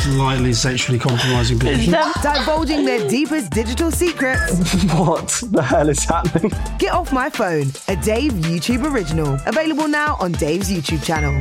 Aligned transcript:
Slightly 0.00 0.52
sexually 0.52 0.98
compromising 0.98 1.58
people. 1.58 1.92
Divulging 2.22 2.84
their 2.84 3.06
deepest 3.08 3.50
digital 3.50 3.90
secrets. 3.90 4.54
What 4.98 5.28
the 5.52 5.62
hell 5.62 5.88
is 5.88 6.04
happening? 6.04 6.52
Get 6.78 6.92
Off 6.92 7.12
My 7.12 7.28
Phone, 7.30 7.66
a 7.88 7.96
Dave 7.96 8.32
YouTube 8.32 8.84
original. 8.90 9.38
Available 9.46 9.88
now 9.88 10.16
on 10.20 10.32
Dave's 10.32 10.70
YouTube 10.70 11.02
channel. 11.04 11.34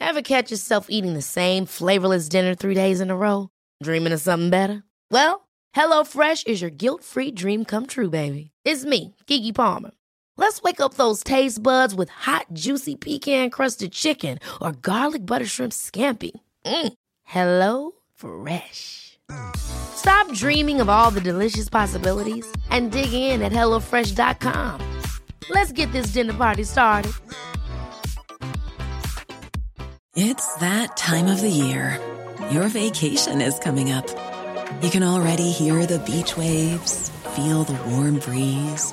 Ever 0.00 0.22
catch 0.22 0.50
yourself 0.50 0.86
eating 0.88 1.14
the 1.14 1.22
same 1.22 1.66
flavorless 1.66 2.28
dinner 2.28 2.54
three 2.54 2.74
days 2.74 3.00
in 3.00 3.10
a 3.10 3.16
row? 3.16 3.48
Dreaming 3.82 4.12
of 4.12 4.20
something 4.20 4.50
better? 4.50 4.82
Well, 5.10 5.48
HelloFresh 5.76 6.46
is 6.46 6.60
your 6.60 6.70
guilt-free 6.70 7.32
dream 7.32 7.64
come 7.64 7.86
true, 7.86 8.10
baby. 8.10 8.50
It's 8.64 8.84
me, 8.84 9.14
Keke 9.26 9.54
Palmer. 9.54 9.90
Let's 10.38 10.62
wake 10.62 10.80
up 10.80 10.94
those 10.94 11.22
taste 11.24 11.62
buds 11.62 11.94
with 11.94 12.10
hot, 12.10 12.46
juicy 12.52 12.94
pecan-crusted 12.94 13.92
chicken 13.92 14.38
or 14.62 14.72
garlic 14.72 15.26
butter 15.26 15.46
shrimp 15.46 15.72
scampi. 15.72 16.30
Mm. 16.64 16.92
Hello 17.24 17.90
Fresh. 18.14 19.18
Stop 19.56 20.32
dreaming 20.32 20.80
of 20.80 20.88
all 20.88 21.10
the 21.10 21.20
delicious 21.20 21.68
possibilities 21.68 22.46
and 22.70 22.92
dig 22.92 23.12
in 23.12 23.42
at 23.42 23.52
HelloFresh.com. 23.52 24.80
Let's 25.50 25.72
get 25.72 25.92
this 25.92 26.12
dinner 26.12 26.34
party 26.34 26.64
started. 26.64 27.12
It's 30.14 30.54
that 30.56 30.96
time 30.96 31.26
of 31.26 31.40
the 31.40 31.50
year. 31.50 32.00
Your 32.50 32.68
vacation 32.68 33.40
is 33.40 33.58
coming 33.58 33.90
up. 33.92 34.06
You 34.82 34.90
can 34.90 35.02
already 35.02 35.50
hear 35.50 35.84
the 35.86 35.98
beach 36.00 36.36
waves, 36.36 37.10
feel 37.34 37.64
the 37.64 37.78
warm 37.90 38.18
breeze, 38.18 38.92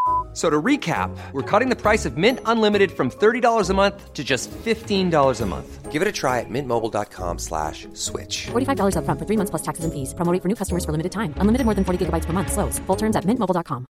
F- 0.31 0.37
So 0.37 0.49
to 0.49 0.61
recap, 0.61 1.09
we're 1.33 1.41
cutting 1.43 1.67
the 1.69 1.75
price 1.75 2.05
of 2.05 2.15
Mint 2.17 2.39
Unlimited 2.45 2.91
from 2.91 3.09
$30 3.11 3.69
a 3.69 3.73
month 3.73 4.13
to 4.13 4.23
just 4.23 4.49
$15 4.51 5.41
a 5.41 5.45
month. 5.45 5.91
Give 5.91 6.01
it 6.01 6.07
a 6.07 6.11
try 6.11 6.39
at 6.39 6.49
mintmobile.com 6.49 7.37
slash 7.39 7.85
switch. 7.93 8.47
$45 8.51 8.95
upfront 8.95 9.19
for 9.19 9.25
three 9.25 9.35
months 9.37 9.49
plus 9.49 9.61
taxes 9.61 9.83
and 9.83 9.91
fees. 9.93 10.13
Promo 10.13 10.31
rate 10.31 10.41
for 10.41 10.47
new 10.47 10.55
customers 10.55 10.85
for 10.85 10.91
limited 10.93 11.11
time. 11.11 11.33
Unlimited 11.37 11.65
more 11.65 11.75
than 11.75 11.83
40 11.83 12.05
gigabytes 12.05 12.23
per 12.25 12.31
month. 12.31 12.49
Slows. 12.53 12.79
Full 12.87 12.95
terms 12.95 13.17
at 13.17 13.25
mintmobile.com. 13.25 13.85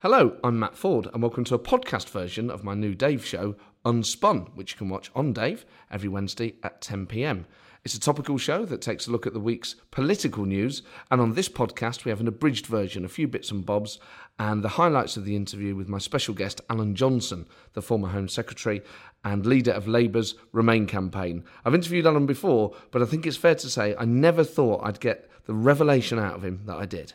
Hello, 0.00 0.36
I'm 0.44 0.58
Matt 0.58 0.74
Forde, 0.76 1.08
and 1.12 1.22
welcome 1.22 1.44
to 1.44 1.54
a 1.54 1.58
podcast 1.58 2.08
version 2.10 2.50
of 2.50 2.62
my 2.64 2.74
new 2.74 2.94
Dave 2.94 3.24
show, 3.24 3.54
Unspun, 3.84 4.54
which 4.56 4.72
you 4.72 4.78
can 4.78 4.88
watch 4.88 5.10
on 5.14 5.32
Dave 5.32 5.64
every 5.90 6.08
Wednesday 6.08 6.54
at 6.62 6.80
10 6.80 7.06
pm. 7.06 7.46
It's 7.84 7.94
a 7.94 8.00
topical 8.00 8.38
show 8.38 8.64
that 8.64 8.82
takes 8.82 9.06
a 9.06 9.10
look 9.10 9.26
at 9.26 9.32
the 9.32 9.40
week's 9.40 9.76
political 9.90 10.44
news, 10.44 10.82
and 11.10 11.20
on 11.20 11.34
this 11.34 11.48
podcast, 11.48 12.04
we 12.04 12.10
have 12.10 12.20
an 12.20 12.28
abridged 12.28 12.66
version, 12.66 13.04
a 13.04 13.08
few 13.08 13.28
bits 13.28 13.50
and 13.50 13.64
bobs, 13.64 13.98
and 14.38 14.62
the 14.62 14.70
highlights 14.70 15.16
of 15.16 15.24
the 15.24 15.36
interview 15.36 15.74
with 15.74 15.88
my 15.88 15.98
special 15.98 16.34
guest, 16.34 16.60
Alan 16.68 16.94
Johnson, 16.94 17.46
the 17.74 17.82
former 17.82 18.08
Home 18.08 18.28
Secretary 18.28 18.82
and 19.24 19.46
leader 19.46 19.72
of 19.72 19.88
Labour's 19.88 20.34
Remain 20.52 20.86
campaign. 20.86 21.44
I've 21.64 21.74
interviewed 21.74 22.06
Alan 22.06 22.26
before, 22.26 22.74
but 22.90 23.02
I 23.02 23.04
think 23.04 23.26
it's 23.26 23.36
fair 23.36 23.54
to 23.56 23.70
say 23.70 23.94
I 23.98 24.04
never 24.04 24.44
thought 24.44 24.84
I'd 24.84 25.00
get 25.00 25.30
the 25.46 25.54
revelation 25.54 26.18
out 26.18 26.34
of 26.34 26.44
him 26.44 26.62
that 26.66 26.76
I 26.76 26.86
did. 26.86 27.14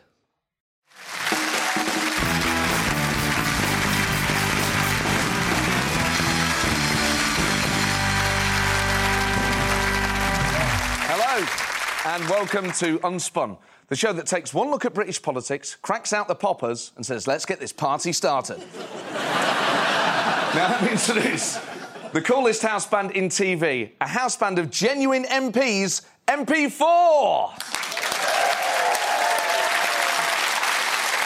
And 12.13 12.29
welcome 12.29 12.71
to 12.71 12.99
Unspun, 12.99 13.57
the 13.87 13.95
show 13.95 14.13
that 14.13 14.27
takes 14.27 14.53
one 14.53 14.69
look 14.69 14.85
at 14.85 14.93
British 14.93 15.19
politics, 15.19 15.75
cracks 15.81 16.13
out 16.13 16.27
the 16.27 16.35
poppers, 16.35 16.91
and 16.95 17.03
says, 17.03 17.25
let's 17.25 17.43
get 17.43 17.59
this 17.59 17.73
party 17.73 18.13
started. 18.13 18.59
now, 20.53 20.67
let 20.69 20.83
me 20.83 20.91
introduce 20.91 21.59
the 22.13 22.21
coolest 22.21 22.61
house 22.61 22.85
band 22.85 23.09
in 23.11 23.29
TV, 23.29 23.93
a 23.99 24.07
house 24.07 24.37
band 24.37 24.59
of 24.59 24.69
genuine 24.69 25.23
MPs, 25.23 26.05
MP4. 26.27 27.49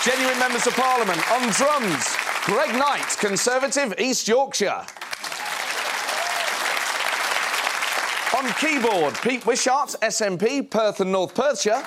Genuine 0.06 0.40
members 0.40 0.68
of 0.68 0.74
Parliament 0.74 1.32
on 1.34 1.50
drums, 1.50 2.16
Greg 2.46 2.74
Knight, 2.80 3.18
Conservative, 3.20 3.94
East 4.00 4.26
Yorkshire. 4.30 4.86
On 8.38 8.48
keyboard, 8.54 9.16
Pete 9.24 9.44
Wishart, 9.48 9.96
SNP, 10.04 10.70
Perth 10.70 11.00
and 11.00 11.12
North 11.12 11.34
Perthshire. 11.34 11.84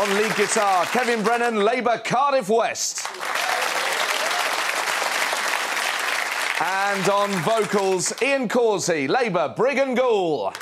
On 0.00 0.16
lead 0.16 0.36
guitar, 0.36 0.86
Kevin 0.86 1.24
Brennan, 1.24 1.64
Labour, 1.64 2.00
Cardiff 2.04 2.48
West. 2.48 3.08
And 6.60 7.08
on 7.08 7.30
vocals, 7.42 8.12
Ian 8.22 8.48
Cawsey, 8.48 9.08
Labour, 9.08 9.52
Brigg 9.56 9.78
and 9.78 9.96
Goole. 9.96 10.52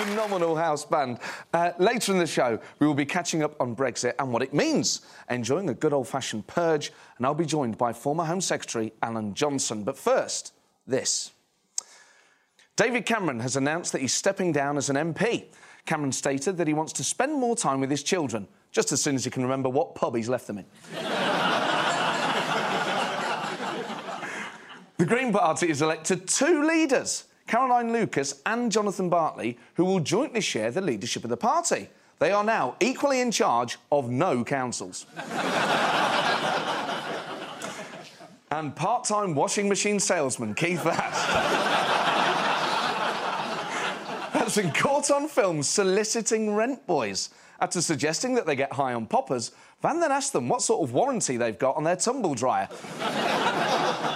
Phenomenal 0.00 0.56
house 0.56 0.84
band. 0.84 1.18
Uh, 1.52 1.72
later 1.78 2.12
in 2.12 2.18
the 2.18 2.26
show, 2.26 2.58
we 2.78 2.86
will 2.86 2.94
be 2.94 3.04
catching 3.04 3.42
up 3.42 3.60
on 3.60 3.76
Brexit 3.76 4.14
and 4.18 4.32
what 4.32 4.42
it 4.42 4.54
means, 4.54 5.02
enjoying 5.28 5.68
a 5.68 5.74
good 5.74 5.92
old 5.92 6.08
fashioned 6.08 6.46
purge, 6.46 6.90
and 7.18 7.26
I'll 7.26 7.34
be 7.34 7.44
joined 7.44 7.76
by 7.76 7.92
former 7.92 8.24
Home 8.24 8.40
Secretary 8.40 8.94
Alan 9.02 9.34
Johnson. 9.34 9.84
But 9.84 9.98
first, 9.98 10.54
this. 10.86 11.32
David 12.76 13.04
Cameron 13.04 13.40
has 13.40 13.56
announced 13.56 13.92
that 13.92 14.00
he's 14.00 14.14
stepping 14.14 14.52
down 14.52 14.78
as 14.78 14.88
an 14.88 14.96
MP. 14.96 15.44
Cameron 15.84 16.12
stated 16.12 16.56
that 16.56 16.66
he 16.66 16.72
wants 16.72 16.94
to 16.94 17.04
spend 17.04 17.34
more 17.34 17.54
time 17.54 17.80
with 17.80 17.90
his 17.90 18.02
children, 18.02 18.48
just 18.72 18.92
as 18.92 19.02
soon 19.02 19.16
as 19.16 19.24
he 19.24 19.30
can 19.30 19.42
remember 19.42 19.68
what 19.68 19.94
pub 19.94 20.16
he's 20.16 20.30
left 20.30 20.46
them 20.46 20.58
in. 20.58 20.66
The 25.00 25.06
Green 25.06 25.32
Party 25.32 25.68
has 25.68 25.80
elected 25.80 26.28
two 26.28 26.62
leaders, 26.62 27.24
Caroline 27.50 27.92
Lucas 27.92 28.40
and 28.46 28.70
Jonathan 28.70 29.08
Bartley, 29.08 29.58
who 29.74 29.84
will 29.84 29.98
jointly 29.98 30.40
share 30.40 30.70
the 30.70 30.80
leadership 30.80 31.24
of 31.24 31.30
the 31.30 31.36
party. 31.36 31.88
They 32.20 32.30
are 32.30 32.44
now 32.44 32.76
equally 32.78 33.20
in 33.20 33.32
charge 33.32 33.76
of 33.90 34.08
no 34.08 34.44
councils. 34.44 35.04
and 38.52 38.76
part 38.76 39.02
time 39.02 39.34
washing 39.34 39.68
machine 39.68 39.98
salesman 39.98 40.54
Keith 40.54 40.80
Vaz 40.84 40.94
has 44.32 44.54
been 44.54 44.70
caught 44.70 45.10
on 45.10 45.26
film 45.26 45.64
soliciting 45.64 46.54
rent 46.54 46.86
boys. 46.86 47.30
After 47.58 47.80
suggesting 47.80 48.36
that 48.36 48.46
they 48.46 48.54
get 48.54 48.72
high 48.74 48.94
on 48.94 49.06
poppers, 49.06 49.50
Van 49.82 49.98
then 49.98 50.12
asked 50.12 50.32
them 50.32 50.48
what 50.48 50.62
sort 50.62 50.88
of 50.88 50.92
warranty 50.92 51.36
they've 51.36 51.58
got 51.58 51.74
on 51.74 51.82
their 51.82 51.96
tumble 51.96 52.36
dryer. 52.36 52.68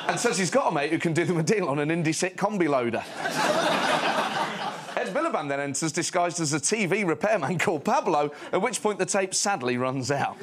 And 0.08 0.18
says 0.18 0.38
he's 0.38 0.50
got 0.50 0.70
a 0.70 0.74
mate 0.74 0.90
who 0.90 0.98
can 0.98 1.12
do 1.12 1.24
them 1.24 1.38
a 1.38 1.42
deal 1.42 1.68
on 1.68 1.78
an 1.78 1.88
Indesit 1.88 2.36
combi 2.36 2.68
loader. 2.68 3.02
Ed 4.96 5.12
Miliband 5.12 5.48
then 5.48 5.60
enters 5.60 5.92
disguised 5.92 6.40
as 6.40 6.52
a 6.52 6.60
TV 6.60 7.06
repairman 7.06 7.58
called 7.58 7.84
Pablo, 7.84 8.30
at 8.52 8.62
which 8.62 8.82
point 8.82 8.98
the 8.98 9.06
tape 9.06 9.34
sadly 9.34 9.76
runs 9.76 10.10
out. 10.10 10.36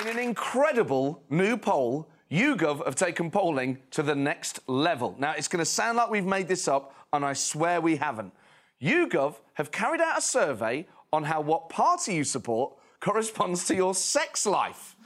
In 0.00 0.08
an 0.08 0.18
incredible 0.18 1.22
new 1.30 1.56
poll, 1.56 2.08
YouGov 2.30 2.84
have 2.86 2.96
taken 2.96 3.30
polling 3.30 3.78
to 3.90 4.02
the 4.02 4.14
next 4.14 4.58
level. 4.66 5.14
Now, 5.18 5.34
it's 5.36 5.48
going 5.48 5.60
to 5.60 5.70
sound 5.70 5.98
like 5.98 6.10
we've 6.10 6.24
made 6.24 6.48
this 6.48 6.66
up, 6.66 6.94
and 7.12 7.24
I 7.24 7.34
swear 7.34 7.80
we 7.80 7.96
haven't. 7.96 8.32
YouGov 8.82 9.36
have 9.54 9.70
carried 9.70 10.00
out 10.00 10.18
a 10.18 10.20
survey 10.20 10.86
on 11.12 11.24
how 11.24 11.40
what 11.40 11.68
party 11.68 12.14
you 12.14 12.24
support 12.24 12.74
corresponds 13.00 13.64
to 13.66 13.74
your 13.74 13.94
sex 13.94 14.46
life. 14.46 14.96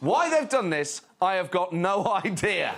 Why 0.00 0.30
they've 0.30 0.48
done 0.48 0.70
this, 0.70 1.02
I 1.20 1.34
have 1.34 1.50
got 1.50 1.72
no 1.72 2.06
idea. 2.24 2.74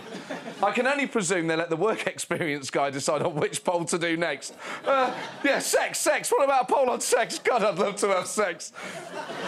I 0.62 0.70
can 0.72 0.87
only 0.87 1.06
presume 1.06 1.46
they 1.46 1.56
let 1.56 1.70
the 1.70 1.76
work 1.76 2.06
experience 2.06 2.70
guy 2.70 2.90
decide 2.90 3.22
on 3.22 3.34
which 3.34 3.64
poll 3.64 3.84
to 3.87 3.98
do 3.98 4.16
next. 4.16 4.54
Uh, 4.84 5.14
yeah, 5.44 5.58
sex, 5.58 5.98
sex. 5.98 6.31
What 6.31 6.44
about 6.44 6.70
a 6.70 6.72
poll 6.72 6.90
on 6.90 7.00
sex? 7.00 7.38
God, 7.38 7.62
I'd 7.62 7.78
love 7.78 7.96
to 7.96 8.08
have 8.08 8.26
sex. 8.26 8.72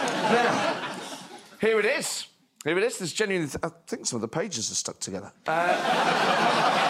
now, 0.05 0.97
here 1.61 1.79
it 1.79 1.85
is. 1.85 2.27
Here 2.63 2.77
it 2.77 2.83
is. 2.83 2.97
There's 2.97 3.13
genuinely. 3.13 3.51
I 3.63 3.69
think 3.87 4.05
some 4.05 4.17
of 4.17 4.21
the 4.21 4.27
pages 4.27 4.69
are 4.71 4.75
stuck 4.75 4.99
together. 4.99 5.31
Uh... 5.47 6.88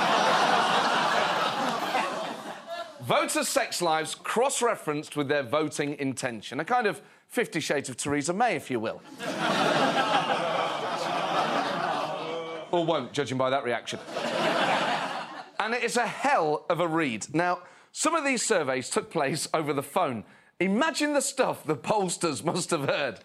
Voter 3.10 3.44
sex 3.44 3.82
lives 3.82 4.14
cross 4.14 4.62
referenced 4.62 5.18
with 5.18 5.28
their 5.28 5.42
voting 5.42 5.96
intention. 5.98 6.60
A 6.60 6.64
kind 6.64 6.86
of 6.86 7.02
Fifty 7.28 7.60
Shades 7.60 7.90
of 7.90 7.98
Theresa 7.98 8.34
May, 8.34 8.56
if 8.56 8.70
you 8.70 8.80
will. 8.80 9.02
or 12.72 12.86
won't, 12.86 13.12
judging 13.12 13.36
by 13.36 13.50
that 13.50 13.64
reaction. 13.64 14.00
and 15.60 15.74
it 15.74 15.84
is 15.84 15.98
a 15.98 16.06
hell 16.06 16.68
of 16.70 16.82
a 16.82 16.88
read. 16.88 17.26
Now, 17.34 17.64
some 17.92 18.14
of 18.14 18.24
these 18.24 18.46
surveys 18.46 18.92
took 18.92 19.10
place 19.10 19.48
over 19.56 19.74
the 19.74 19.82
phone. 19.82 20.24
Imagine 20.60 21.14
the 21.14 21.22
stuff 21.22 21.64
the 21.64 21.76
pollsters 21.76 22.44
must 22.44 22.70
have 22.70 22.88
heard. 22.88 23.22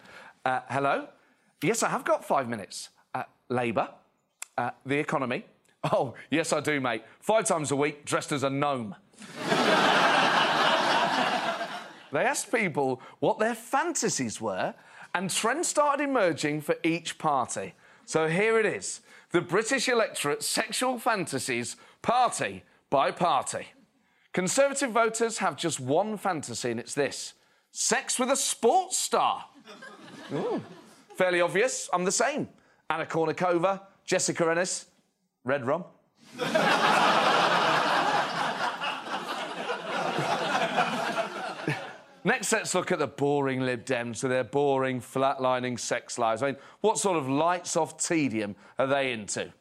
Uh, 0.47 0.61
hello? 0.71 1.09
Yes, 1.63 1.83
I 1.83 1.91
have 1.91 2.07
got 2.07 2.25
five 2.25 2.49
minutes. 2.49 2.89
Uh, 3.15 3.25
Labour, 3.51 3.91
uh, 4.57 4.71
the 4.87 4.97
economy. 4.97 5.45
Oh, 5.93 6.15
yes, 6.31 6.55
I 6.55 6.61
do, 6.61 6.81
mate. 6.81 7.03
Five 7.21 7.45
times 7.45 7.71
a 7.71 7.77
week, 7.77 8.07
dressed 8.07 8.33
as 8.33 8.45
a 8.45 8.49
gnome. 8.49 8.95
They 12.13 12.25
asked 12.25 12.53
people 12.53 13.03
what 13.19 13.39
their 13.39 13.55
fantasies 13.55 14.41
were, 14.41 14.75
and 15.15 15.31
trends 15.31 15.69
started 15.69 16.03
emerging 16.03 16.61
for 16.61 16.77
each 16.83 17.19
party. 17.19 17.75
So 18.05 18.29
here 18.29 18.59
it 18.59 18.67
is 18.67 19.01
the 19.33 19.41
British 19.41 19.89
electorate's 19.89 20.47
sexual 20.47 20.99
fantasies, 20.99 21.77
party 22.03 22.63
by 22.89 23.11
party. 23.11 23.67
Conservative 24.33 24.91
voters 24.91 25.39
have 25.39 25.57
just 25.57 25.81
one 25.81 26.17
fantasy, 26.17 26.71
and 26.71 26.79
it's 26.79 26.95
this 26.95 27.35
sex 27.73 28.19
with 28.19 28.31
a 28.31 28.37
sports 28.37 28.97
star. 28.97 29.45
Ooh. 30.33 30.63
Fairly 31.17 31.41
obvious. 31.41 31.89
I'm 31.93 32.05
the 32.05 32.13
same. 32.13 32.49
Anna 32.91 33.07
Kournikova, 33.07 33.81
Jessica 34.05 34.51
Ennis, 34.51 34.87
red 35.45 35.67
rum. 35.67 35.85
Next, 42.27 42.51
let's 42.53 42.75
look 42.75 42.91
at 42.91 42.99
the 42.99 43.07
boring 43.07 43.61
Lib 43.61 43.85
Dems 43.85 44.23
with 44.23 44.33
their 44.33 44.45
boring, 44.45 45.03
flatlining 45.03 45.79
sex 45.79 46.19
lives. 46.19 46.43
I 46.43 46.53
mean, 46.53 46.57
what 46.81 46.99
sort 46.99 47.19
of 47.19 47.29
lights 47.29 47.77
off 47.77 47.99
tedium 47.99 48.57
are 48.79 48.87
they 48.87 49.13
into? 49.13 49.53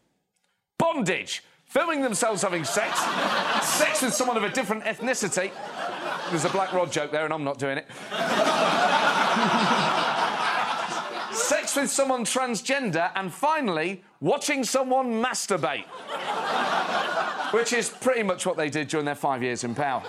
Bondage! 0.78 1.44
Filming 1.66 2.02
themselves 2.02 2.42
having 2.42 2.64
sex, 2.64 3.00
sex 3.68 4.02
with 4.02 4.14
someone 4.14 4.38
of 4.38 4.44
a 4.44 4.50
different 4.50 4.84
ethnicity. 4.84 5.52
There's 6.30 6.46
a 6.46 6.50
Black 6.50 6.72
Rod 6.72 6.92
joke 6.92 7.12
there, 7.12 7.26
and 7.26 7.34
I'm 7.34 7.44
not 7.44 7.60
doing 7.60 7.80
it. 7.80 7.88
sex 11.36 11.76
with 11.76 11.90
someone 11.90 12.24
transgender, 12.24 13.12
and 13.16 13.34
finally, 13.34 14.04
watching 14.22 14.64
someone 14.64 15.22
masturbate. 15.22 15.86
Which 17.54 17.74
is 17.74 17.90
pretty 17.90 18.24
much 18.24 18.46
what 18.46 18.56
they 18.56 18.70
did 18.70 18.88
during 18.88 19.06
their 19.06 19.16
five 19.16 19.44
years 19.44 19.64
in 19.64 19.76
power. 19.76 20.02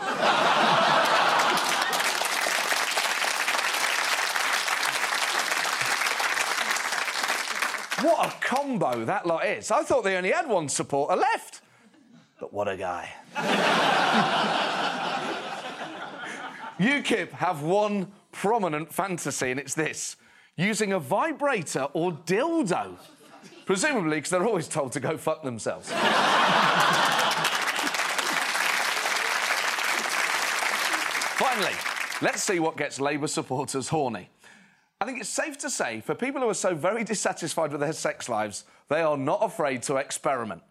What 8.04 8.26
a 8.26 8.30
combo 8.44 9.06
that 9.06 9.26
lot 9.26 9.46
is. 9.46 9.70
I 9.70 9.82
thought 9.82 10.04
they 10.04 10.16
only 10.16 10.30
had 10.30 10.46
one 10.46 10.68
supporter 10.68 11.16
left. 11.16 11.62
But 12.38 12.52
what 12.52 12.68
a 12.68 12.76
guy. 12.76 13.08
UKIP 16.78 17.30
have 17.30 17.62
one 17.62 18.12
prominent 18.30 18.92
fantasy, 18.92 19.50
and 19.52 19.58
it's 19.58 19.72
this 19.72 20.16
using 20.54 20.92
a 20.92 20.98
vibrator 20.98 21.84
or 21.94 22.12
dildo. 22.12 22.98
Presumably, 23.64 24.18
because 24.18 24.28
they're 24.28 24.46
always 24.46 24.68
told 24.68 24.92
to 24.92 25.00
go 25.00 25.16
fuck 25.16 25.42
themselves. 25.42 25.88
Finally, 31.38 31.72
let's 32.20 32.42
see 32.42 32.58
what 32.60 32.76
gets 32.76 33.00
Labour 33.00 33.28
supporters 33.28 33.88
horny. 33.88 34.28
I 35.04 35.06
think 35.06 35.20
it's 35.20 35.28
safe 35.28 35.58
to 35.58 35.68
say, 35.68 36.00
for 36.00 36.14
people 36.14 36.40
who 36.40 36.48
are 36.48 36.54
so 36.54 36.74
very 36.74 37.04
dissatisfied 37.04 37.72
with 37.72 37.82
their 37.82 37.92
sex 37.92 38.26
lives, 38.26 38.64
they 38.88 39.02
are 39.02 39.18
not 39.18 39.44
afraid 39.44 39.82
to 39.82 39.96
experiment. 39.96 40.62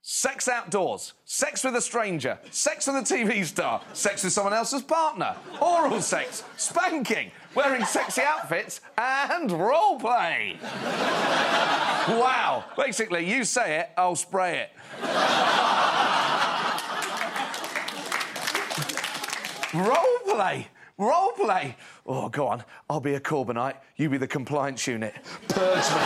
Sex 0.00 0.46
outdoors, 0.46 1.14
sex 1.24 1.64
with 1.64 1.74
a 1.74 1.80
stranger, 1.80 2.38
sex 2.52 2.86
with 2.86 2.94
a 2.94 3.00
TV 3.00 3.44
star, 3.44 3.80
sex 3.92 4.22
with 4.22 4.32
someone 4.32 4.52
else's 4.52 4.82
partner, 4.82 5.34
oral 5.60 6.00
sex, 6.00 6.44
spanking, 6.56 7.32
wearing 7.56 7.84
sexy 7.84 8.22
outfits, 8.22 8.80
and 8.96 9.50
role 9.50 9.98
play. 9.98 10.56
wow. 10.62 12.64
Basically, 12.76 13.28
you 13.28 13.42
say 13.42 13.80
it, 13.80 13.88
I'll 13.96 14.14
spray 14.14 14.60
it. 14.60 14.70
role 19.74 20.36
play. 20.36 20.68
Role 20.96 21.32
play. 21.32 21.76
Oh, 22.06 22.28
go 22.28 22.46
on. 22.46 22.62
I'll 22.88 23.00
be 23.00 23.14
a 23.14 23.20
Corbynite. 23.20 23.74
You 23.96 24.08
be 24.08 24.18
the 24.18 24.28
compliance 24.28 24.86
unit. 24.86 25.14
Purge 25.48 25.90
me. 25.90 26.00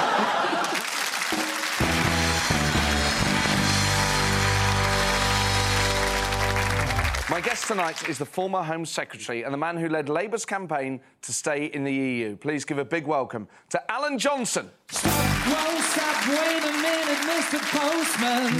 My 7.31 7.43
guest 7.43 7.67
tonight 7.69 8.09
is 8.09 8.17
the 8.17 8.25
former 8.25 8.63
Home 8.63 8.87
Secretary 8.87 9.43
and 9.43 9.53
the 9.53 9.59
man 9.59 9.77
who 9.77 9.91
led 9.91 10.09
Labour's 10.09 10.47
campaign 10.47 11.01
to 11.21 11.33
stay 11.35 11.67
in 11.67 11.85
the 11.85 11.93
EU. 11.93 12.37
Please 12.37 12.65
give 12.65 12.79
a 12.79 12.85
big 12.85 13.07
welcome 13.07 13.47
to 13.69 13.93
Alan 13.93 14.19
Johnson. 14.19 14.71
Stop, 14.91 15.13
whoa, 15.13 15.81
stop, 15.83 16.27
wait 16.27 16.65
a 16.65 16.73
minute, 16.81 17.19
Mr. 17.29 17.61
Postman. 17.71 18.55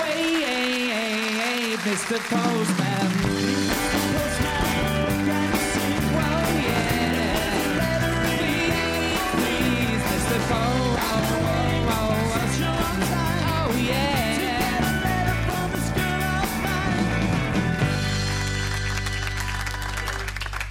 Wait, 0.00 0.34
Mr. 1.80 2.18
Postman. 2.30 3.83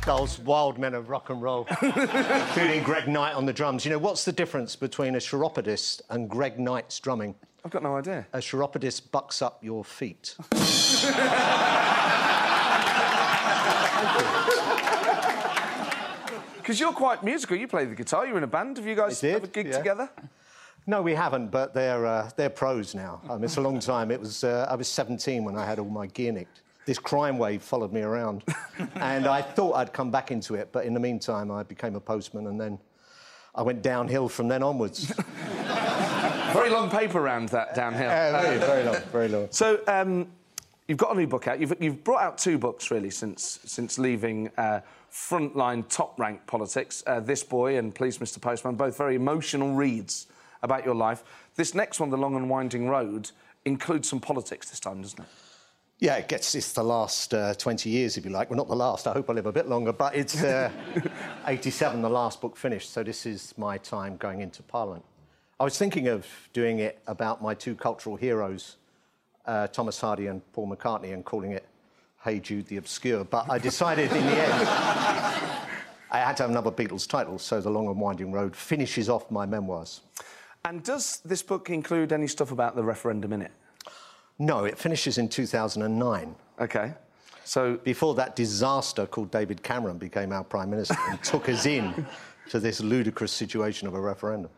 Those 0.06 0.38
wild 0.40 0.78
men 0.78 0.94
of 0.94 1.10
rock 1.10 1.30
and 1.30 1.42
roll, 1.42 1.66
including 1.82 2.84
Greg 2.84 3.08
Knight 3.08 3.36
on 3.36 3.46
the 3.46 3.54
drums. 3.54 3.86
You 3.86 3.92
know, 3.92 3.98
what's 3.98 4.26
the 4.26 4.34
difference 4.34 4.76
between 4.76 5.16
a 5.16 5.22
chiropodist 5.22 6.02
and 6.10 6.30
Greg 6.30 6.60
Knight's 6.60 7.00
drumming? 7.00 7.36
I've 7.64 7.72
got 7.72 7.84
no 7.84 7.96
idea. 7.96 8.28
A 8.34 8.42
chiropodist 8.42 9.12
bucks 9.12 9.42
up 9.42 9.64
your 9.64 9.86
feet. 9.86 10.36
Because 16.64 16.80
you're 16.80 16.94
quite 16.94 17.24
musical. 17.24 17.58
You 17.58 17.68
play 17.68 17.84
the 17.84 17.94
guitar. 17.94 18.26
You're 18.26 18.38
in 18.38 18.44
a 18.44 18.48
band. 18.48 18.78
Have 18.78 18.88
you 18.88 18.96
guys 18.96 19.22
I 19.22 19.28
did, 19.28 19.36
ever 19.36 19.48
gigged 19.48 19.72
yeah. 19.72 19.78
together? 19.78 20.10
No, 20.88 21.02
we 21.02 21.14
haven't, 21.14 21.52
but 21.52 21.74
they're, 21.74 22.06
uh, 22.06 22.30
they're 22.38 22.50
pros 22.50 22.96
now. 22.96 23.22
I 23.30 23.36
mean, 23.36 23.44
it's 23.44 23.58
a 23.58 23.62
long 23.62 23.80
time. 23.80 24.12
It 24.12 24.20
was, 24.22 24.46
uh, 24.46 24.66
I 24.70 24.76
was 24.76 24.88
17 24.88 25.44
when 25.44 25.58
I 25.58 25.66
had 25.66 25.78
all 25.78 25.90
my 25.90 26.08
gear 26.08 26.32
nicked. 26.32 26.62
This 26.86 27.00
crime 27.00 27.38
wave 27.38 27.62
followed 27.62 27.94
me 27.94 28.02
around. 28.02 28.44
and 28.96 29.28
I 29.28 29.42
thought 29.42 29.74
I'd 29.74 29.94
come 29.94 30.12
back 30.12 30.32
into 30.32 30.56
it, 30.56 30.70
but 30.72 30.86
in 30.86 30.94
the 30.94 31.00
meantime, 31.00 31.52
I 31.52 31.64
became 31.64 31.96
a 31.96 32.00
postman 32.00 32.48
and 32.48 32.60
then 32.60 32.80
I 33.56 33.62
went 33.62 33.82
downhill 33.82 34.28
from 34.30 34.48
then 34.48 34.64
onwards. 34.64 35.06
Very 36.54 36.70
long 36.70 36.90
paper 36.90 37.22
round 37.22 37.50
that 37.50 37.74
downhill. 37.74 38.10
Uh, 38.10 38.42
very, 38.42 38.58
very 38.60 38.84
long, 38.84 39.02
very 39.12 39.28
long. 39.28 39.48
So, 39.50 39.82
um, 39.88 40.28
You've 40.88 40.98
got 40.98 41.16
a 41.16 41.18
new 41.18 41.28
book 41.28 41.48
out. 41.48 41.62
You've, 41.62 41.74
you've 41.80 42.04
brought 42.04 42.22
out 42.22 42.38
two 42.38 42.58
books, 42.58 42.92
really, 42.92 43.10
since, 43.10 43.60
since 43.64 43.98
leaving 43.98 44.52
uh, 44.58 44.82
frontline, 45.10 45.88
top 45.88 46.20
rank 46.20 46.46
politics. 46.46 47.04
Uh, 47.08 47.22
this 47.22 47.42
Boy 47.42 47.78
and 47.78 47.96
Please, 47.96 48.18
Mr. 48.18 48.42
Postman, 48.42 48.76
both 48.76 48.98
very 48.98 49.16
emotional 49.16 49.74
reads 49.74 50.28
about 50.62 50.84
your 50.84 50.96
life. 50.96 51.24
This 51.56 51.74
next 51.74 52.02
one, 52.02 52.10
The 52.10 52.18
Long 52.18 52.36
and 52.36 52.50
Winding 52.50 52.90
Road, 52.90 53.32
includes 53.64 54.10
some 54.10 54.20
politics 54.20 54.70
this 54.70 54.82
time, 54.82 55.02
doesn't 55.02 55.20
it? 55.20 55.26
Yeah, 56.04 56.16
it 56.16 56.28
gets 56.28 56.54
it's 56.54 56.74
the 56.74 56.84
last 56.84 57.34
uh, 57.34 57.54
20 57.54 57.90
years, 57.90 58.18
if 58.18 58.26
you 58.26 58.32
like. 58.32 58.50
Well, 58.50 58.58
not 58.58 58.68
the 58.68 58.76
last. 58.76 59.08
I 59.08 59.14
hope 59.14 59.30
I 59.30 59.34
live 59.34 59.46
a 59.46 59.54
bit 59.54 59.70
longer, 59.70 59.94
but 59.94 60.14
it's 60.14 60.44
uh, 60.44 60.70
87, 61.48 62.02
the 62.02 62.10
last 62.10 62.42
book 62.42 62.58
finished. 62.58 62.92
So 62.92 63.04
this 63.04 63.26
is 63.26 63.54
my 63.58 63.78
time 63.78 64.18
going 64.18 64.42
into 64.42 64.62
Parliament. 64.64 65.06
I 65.62 65.64
was 65.64 65.78
thinking 65.78 66.10
of 66.10 66.28
doing 66.52 66.80
it 66.80 67.00
about 67.08 67.42
my 67.42 67.54
two 67.54 67.74
cultural 67.74 68.18
heroes, 68.18 68.76
uh, 69.46 69.68
Thomas 69.68 69.98
Hardy 70.02 70.28
and 70.28 70.42
Paul 70.52 70.68
McCartney, 70.76 71.14
and 71.14 71.24
calling 71.24 71.54
it 71.54 71.66
Hey 72.22 72.42
Jude 72.42 72.68
the 72.68 72.76
Obscure. 72.76 73.24
But 73.24 73.50
I 73.50 73.58
decided 73.58 74.12
in 74.12 74.26
the 74.26 74.38
end 74.44 74.68
I 76.12 76.20
had 76.20 76.36
to 76.36 76.44
have 76.44 76.50
another 76.50 76.70
Beatles 76.70 77.08
title, 77.08 77.40
so 77.40 77.62
The 77.62 77.70
Long 77.70 77.88
and 77.88 77.98
Winding 77.98 78.34
Road 78.34 78.58
finishes 78.58 79.08
off 79.08 79.32
my 79.32 79.46
memoirs. 79.46 80.02
And 80.66 80.84
does 80.84 81.22
this 81.24 81.42
book 81.42 81.70
include 81.70 82.12
any 82.12 82.28
stuff 82.28 82.52
about 82.52 82.76
the 82.76 82.84
referendum 82.84 83.32
in 83.32 83.42
it? 83.42 83.54
No, 84.40 84.66
it 84.66 84.78
finishes 84.78 85.18
in 85.18 85.30
2009. 85.30 86.36
Okay. 86.60 86.94
So 87.46 87.78
before 87.84 88.16
that 88.16 88.36
disaster 88.36 89.06
called 89.06 89.32
David 89.32 89.64
Cameron 89.64 89.98
became 89.98 90.32
our 90.32 90.44
prime 90.44 90.70
minister 90.70 90.96
and 91.10 91.22
took 91.24 91.50
us 91.50 91.66
in 91.66 92.06
to 92.50 92.60
this 92.60 92.82
ludicrous 92.82 93.32
situation 93.32 93.88
of 93.88 93.94
a 93.94 94.02
referendum. 94.02 94.50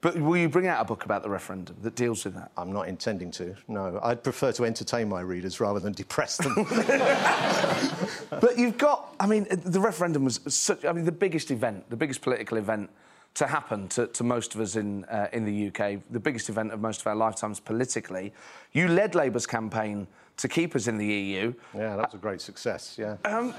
But 0.00 0.18
will 0.18 0.36
you 0.36 0.48
bring 0.48 0.66
out 0.66 0.80
a 0.80 0.84
book 0.84 1.04
about 1.04 1.22
the 1.22 1.30
referendum 1.30 1.76
that 1.82 1.94
deals 1.94 2.24
with 2.24 2.34
that? 2.34 2.50
I'm 2.56 2.72
not 2.72 2.88
intending 2.88 3.30
to. 3.32 3.54
No, 3.68 4.00
I'd 4.02 4.24
prefer 4.24 4.50
to 4.52 4.64
entertain 4.64 5.08
my 5.08 5.20
readers 5.20 5.60
rather 5.60 5.78
than 5.78 5.92
depress 5.92 6.38
them. 6.38 6.54
but 8.40 8.58
you've 8.58 8.78
got, 8.78 9.14
I 9.20 9.26
mean, 9.28 9.46
the 9.48 9.80
referendum 9.80 10.24
was 10.24 10.40
such, 10.48 10.84
I 10.84 10.92
mean, 10.92 11.04
the 11.04 11.12
biggest 11.12 11.52
event, 11.52 11.88
the 11.88 11.96
biggest 11.96 12.20
political 12.20 12.58
event 12.58 12.90
to 13.34 13.46
happen 13.46 13.88
to, 13.88 14.06
to 14.08 14.24
most 14.24 14.54
of 14.54 14.60
us 14.60 14.76
in, 14.76 15.04
uh, 15.06 15.28
in 15.32 15.44
the 15.44 15.68
UK, 15.68 16.00
the 16.10 16.20
biggest 16.20 16.48
event 16.48 16.72
of 16.72 16.80
most 16.80 17.00
of 17.00 17.06
our 17.06 17.16
lifetimes 17.16 17.60
politically. 17.60 18.32
You 18.72 18.88
led 18.88 19.14
Labour's 19.14 19.46
campaign 19.46 20.06
to 20.36 20.48
keep 20.48 20.74
us 20.76 20.86
in 20.86 20.98
the 20.98 21.06
EU. 21.06 21.54
Yeah, 21.74 21.96
that 21.96 22.06
was 22.06 22.14
a 22.14 22.18
great 22.18 22.40
success, 22.40 22.96
yeah. 22.98 23.16
Um, 23.24 23.54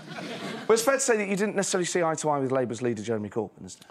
well, 0.68 0.72
it's 0.72 0.84
fair 0.84 0.96
to 0.96 1.00
say 1.00 1.18
that 1.18 1.28
you 1.28 1.36
didn't 1.36 1.56
necessarily 1.56 1.86
see 1.86 2.04
eye 2.04 2.16
to 2.16 2.30
eye 2.30 2.40
with 2.40 2.52
Labour's 2.52 2.82
leader, 2.82 3.02
Jeremy 3.02 3.30
Corbyn, 3.30 3.66
isn't 3.66 3.82
it? 3.82 3.88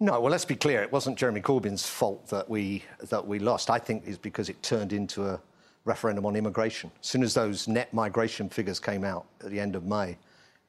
No, 0.00 0.20
well, 0.20 0.30
let's 0.30 0.44
be 0.44 0.54
clear. 0.54 0.80
It 0.82 0.92
wasn't 0.92 1.18
Jeremy 1.18 1.40
Corbyn's 1.40 1.84
fault 1.84 2.28
that 2.28 2.48
we 2.48 2.84
that 3.08 3.26
we 3.26 3.40
lost. 3.40 3.68
I 3.68 3.80
think 3.80 4.04
it's 4.06 4.16
because 4.16 4.48
it 4.48 4.62
turned 4.62 4.92
into 4.92 5.26
a 5.26 5.40
referendum 5.84 6.24
on 6.24 6.36
immigration. 6.36 6.92
As 7.02 7.08
soon 7.08 7.24
as 7.24 7.34
those 7.34 7.66
net 7.66 7.92
migration 7.92 8.48
figures 8.48 8.78
came 8.78 9.02
out 9.02 9.26
at 9.42 9.50
the 9.50 9.58
end 9.58 9.74
of 9.74 9.84
May, 9.84 10.16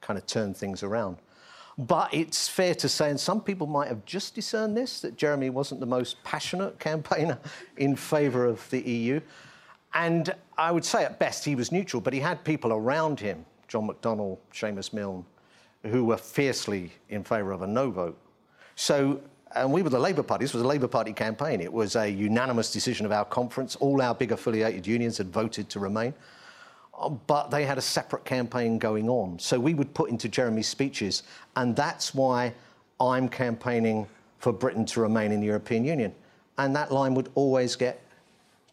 kind 0.01 0.17
of 0.17 0.25
turned 0.25 0.57
things 0.57 0.81
around. 0.81 1.17
But 1.79 2.13
it's 2.13 2.49
fair 2.49 2.75
to 2.75 2.89
say, 2.89 3.09
and 3.09 3.17
some 3.17 3.39
people 3.39 3.65
might 3.65 3.87
have 3.87 4.03
just 4.03 4.35
discerned 4.35 4.75
this, 4.75 4.99
that 4.99 5.15
Jeremy 5.15 5.49
wasn't 5.49 5.79
the 5.79 5.85
most 5.85 6.21
passionate 6.25 6.77
campaigner 6.77 7.39
in 7.77 7.95
favour 7.95 8.45
of 8.45 8.69
the 8.69 8.81
EU. 8.81 9.21
And 9.93 10.35
I 10.57 10.73
would 10.73 10.83
say 10.83 11.05
at 11.05 11.19
best 11.19 11.45
he 11.45 11.55
was 11.55 11.71
neutral, 11.71 12.01
but 12.01 12.11
he 12.11 12.19
had 12.19 12.43
people 12.43 12.73
around 12.73 13.21
him, 13.21 13.45
John 13.69 13.87
McDonnell, 13.87 14.39
Seumas 14.51 14.91
Milne, 14.91 15.23
who 15.83 16.03
were 16.03 16.17
fiercely 16.17 16.91
in 17.07 17.23
favour 17.23 17.53
of 17.53 17.61
a 17.61 17.67
no 17.67 17.89
vote. 17.89 18.17
So, 18.75 19.21
and 19.55 19.71
we 19.71 19.81
were 19.81 19.89
the 19.89 19.99
Labour 19.99 20.21
Party. 20.21 20.43
This 20.43 20.53
was 20.53 20.63
a 20.63 20.67
Labour 20.67 20.89
Party 20.89 21.13
campaign. 21.13 21.61
It 21.61 21.71
was 21.71 21.95
a 21.95 22.09
unanimous 22.09 22.73
decision 22.73 23.05
of 23.05 23.13
our 23.13 23.23
conference. 23.23 23.77
All 23.77 24.01
our 24.01 24.13
big 24.13 24.33
affiliated 24.33 24.85
unions 24.85 25.17
had 25.17 25.29
voted 25.29 25.69
to 25.69 25.79
remain. 25.79 26.13
But 27.27 27.49
they 27.49 27.65
had 27.65 27.77
a 27.77 27.81
separate 27.81 28.25
campaign 28.25 28.77
going 28.77 29.09
on. 29.09 29.39
So 29.39 29.59
we 29.59 29.73
would 29.73 29.93
put 29.93 30.09
into 30.09 30.27
Jeremy's 30.27 30.67
speeches, 30.67 31.23
and 31.55 31.75
that's 31.75 32.13
why 32.13 32.53
I'm 32.99 33.29
campaigning 33.29 34.07
for 34.39 34.51
Britain 34.51 34.85
to 34.87 35.01
remain 35.01 35.31
in 35.31 35.39
the 35.39 35.47
European 35.47 35.83
Union. 35.85 36.13
And 36.57 36.75
that 36.75 36.91
line 36.91 37.13
would 37.15 37.29
always 37.35 37.75
get 37.75 38.01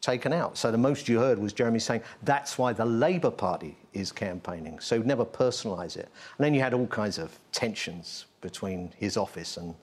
taken 0.00 0.32
out. 0.32 0.56
So 0.56 0.70
the 0.70 0.78
most 0.78 1.08
you 1.08 1.18
heard 1.18 1.38
was 1.38 1.52
Jeremy 1.52 1.78
saying 1.78 2.02
that's 2.22 2.58
why 2.58 2.72
the 2.72 2.84
Labour 2.84 3.30
Party 3.30 3.76
is 3.92 4.12
campaigning. 4.12 4.78
So 4.80 4.98
never 4.98 5.24
personalise 5.24 5.96
it. 5.96 6.08
And 6.38 6.44
then 6.44 6.54
you 6.54 6.60
had 6.60 6.74
all 6.74 6.86
kinds 6.86 7.18
of 7.18 7.38
tensions 7.52 8.26
between 8.40 8.92
his 8.98 9.16
office 9.16 9.56
and 9.56 9.74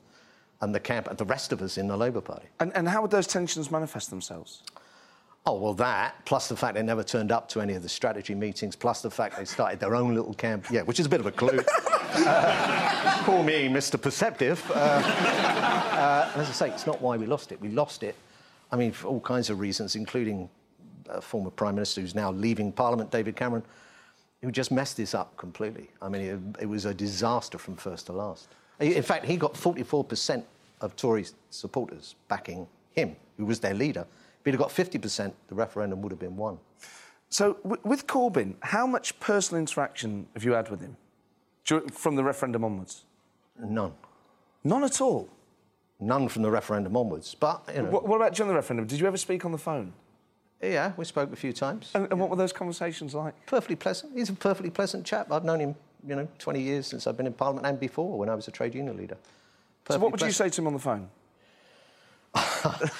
and 0.64 0.74
the 0.74 0.80
camp 0.80 1.08
and 1.08 1.18
the 1.18 1.26
rest 1.26 1.52
of 1.52 1.62
us 1.62 1.78
in 1.78 1.88
the 1.88 1.98
Labour 1.98 2.22
Party. 2.22 2.48
And, 2.60 2.72
and 2.74 2.88
how 2.88 3.02
would 3.02 3.12
those 3.12 3.28
tensions 3.28 3.70
manifest 3.70 4.10
themselves? 4.10 4.64
Oh, 5.46 5.56
well, 5.56 5.74
that, 5.74 6.24
plus 6.24 6.48
the 6.48 6.56
fact 6.56 6.76
they 6.76 6.84
never 6.84 7.04
turned 7.04 7.30
up 7.30 7.50
to 7.50 7.60
any 7.60 7.74
of 7.74 7.84
the 7.84 7.90
strategy 7.90 8.34
meetings, 8.34 8.78
plus 8.78 9.02
the 9.02 9.12
fact 9.12 9.38
they 9.38 9.44
started 9.44 9.78
their 9.78 9.94
own 9.94 10.16
little 10.16 10.34
camp. 10.34 10.68
Yeah, 10.72 10.84
which 10.84 11.02
is 11.02 11.06
a 11.06 11.10
bit 11.10 11.20
of 11.20 11.26
a 11.26 11.34
clue. 11.34 11.60
uh, 12.14 13.24
call 13.26 13.44
me 13.44 13.68
Mr. 13.68 14.02
Perceptive. 14.02 14.64
Uh, 14.72 14.74
uh, 14.74 16.32
as 16.36 16.48
I 16.48 16.52
say, 16.54 16.70
it's 16.70 16.88
not 16.88 17.02
why 17.02 17.18
we 17.18 17.26
lost 17.26 17.52
it. 17.52 17.60
We 17.60 17.68
lost 17.70 18.04
it, 18.04 18.16
I 18.72 18.78
mean, 18.78 18.94
for 18.94 19.08
all 19.08 19.20
kinds 19.20 19.50
of 19.50 19.60
reasons, 19.60 19.98
including 19.98 20.50
a 21.10 21.20
former 21.20 21.50
Prime 21.50 21.76
Minister 21.76 22.00
who's 22.00 22.16
now 22.16 22.32
leaving 22.32 22.72
Parliament, 22.72 23.12
David 23.12 23.36
Cameron, 23.36 23.64
who 24.42 24.50
just 24.50 24.72
messed 24.72 24.96
this 24.96 25.14
up 25.14 25.36
completely. 25.36 25.90
I 26.02 26.08
mean, 26.08 26.22
it, 26.22 26.64
it 26.64 26.66
was 26.66 26.86
a 26.86 26.94
disaster 26.94 27.58
from 27.58 27.76
first 27.76 28.06
to 28.06 28.14
last. 28.14 28.48
In 28.80 29.04
fact, 29.04 29.26
he 29.26 29.36
got 29.36 29.56
44% 29.56 30.44
of 30.80 30.96
Tory 30.96 31.26
supporters 31.50 32.16
backing 32.30 32.66
him, 32.94 33.16
who 33.38 33.46
was 33.46 33.60
their 33.60 33.74
leader. 33.74 34.06
If 34.44 34.48
he'd 34.48 34.60
have 34.60 34.60
got 34.60 34.72
50%, 34.72 35.32
the 35.48 35.56
referendum 35.56 36.02
would 36.02 36.12
have 36.12 36.20
been 36.20 36.36
won. 36.36 36.60
So, 37.30 37.54
w- 37.64 37.82
with 37.86 38.08
Corbyn, 38.08 38.56
how 38.60 38.86
much 38.86 39.18
personal 39.22 39.62
interaction 39.62 40.28
have 40.34 40.44
you 40.44 40.52
had 40.52 40.70
with 40.70 40.82
him 40.82 40.98
from 41.94 42.18
the 42.18 42.26
referendum 42.26 42.66
onwards? 42.66 43.06
None. 43.58 43.94
None 44.66 44.84
at 44.84 45.00
all? 45.00 45.30
None 46.02 46.28
from 46.28 46.42
the 46.42 46.52
referendum 46.52 46.98
onwards. 46.98 47.36
But, 47.36 47.64
you 47.74 47.84
know. 47.84 47.90
What, 47.90 48.06
what 48.06 48.18
about 48.18 48.34
during 48.34 48.50
the 48.50 48.56
referendum? 48.56 48.86
Did 48.86 49.00
you 49.00 49.08
ever 49.08 49.16
speak 49.16 49.46
on 49.46 49.54
the 49.54 49.58
phone? 49.58 49.94
Yeah, 50.62 50.92
we 50.98 51.06
spoke 51.06 51.32
a 51.32 51.38
few 51.38 51.54
times. 51.54 51.92
And, 51.96 52.10
and 52.12 52.20
what 52.20 52.30
were 52.30 52.36
those 52.36 52.52
conversations 52.52 53.16
like? 53.16 53.34
Perfectly 53.46 53.78
pleasant. 53.78 54.12
He's 54.14 54.28
a 54.30 54.34
perfectly 54.34 54.72
pleasant 54.72 55.06
chap. 55.06 55.32
I've 55.32 55.46
known 55.46 55.62
him, 55.62 55.76
you 56.06 56.18
know, 56.18 56.28
20 56.40 56.62
years 56.62 56.88
since 56.88 57.08
I've 57.08 57.16
been 57.16 57.28
in 57.28 57.34
Parliament 57.34 57.66
and 57.66 57.80
before 57.80 58.20
when 58.20 58.28
I 58.28 58.36
was 58.36 58.50
a 58.50 58.52
trade 58.52 58.76
union 58.76 58.98
leader. 58.98 59.16
Perfectly 59.86 59.96
so, 59.96 60.00
what 60.00 60.12
would 60.12 60.20
pleasant. 60.20 60.40
you 60.40 60.46
say 60.46 60.50
to 60.56 60.62
him 60.62 60.68
on 60.68 60.74
the 60.74 60.80
phone? 60.80 61.10